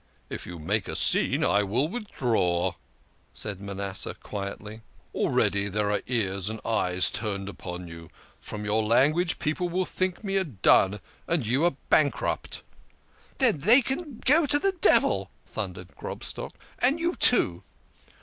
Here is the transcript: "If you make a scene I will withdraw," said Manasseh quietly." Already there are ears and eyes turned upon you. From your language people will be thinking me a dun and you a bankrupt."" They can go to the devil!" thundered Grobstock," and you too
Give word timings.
"If 0.31 0.47
you 0.47 0.57
make 0.57 0.87
a 0.87 0.95
scene 0.95 1.43
I 1.45 1.61
will 1.61 1.87
withdraw," 1.87 2.71
said 3.35 3.61
Manasseh 3.61 4.15
quietly." 4.15 4.81
Already 5.13 5.67
there 5.69 5.91
are 5.91 6.01
ears 6.07 6.49
and 6.49 6.59
eyes 6.65 7.11
turned 7.11 7.47
upon 7.47 7.87
you. 7.87 8.09
From 8.39 8.65
your 8.65 8.81
language 8.81 9.37
people 9.37 9.69
will 9.69 9.85
be 9.85 9.89
thinking 9.91 10.25
me 10.25 10.37
a 10.37 10.43
dun 10.43 11.01
and 11.27 11.45
you 11.45 11.65
a 11.65 11.71
bankrupt."" 11.91 12.63
They 13.39 13.83
can 13.83 14.17
go 14.25 14.47
to 14.47 14.57
the 14.57 14.71
devil!" 14.81 15.29
thundered 15.45 15.95
Grobstock," 15.95 16.55
and 16.79 16.99
you 16.99 17.13
too 17.13 17.61